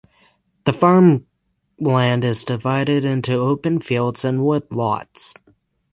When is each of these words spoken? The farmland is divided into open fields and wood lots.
The 0.63 0.73
farmland 0.73 2.23
is 2.23 2.43
divided 2.43 3.05
into 3.05 3.35
open 3.35 3.79
fields 3.81 4.25
and 4.25 4.43
wood 4.43 4.65
lots. 4.73 5.35